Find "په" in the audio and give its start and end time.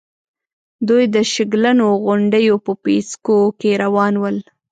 2.65-2.71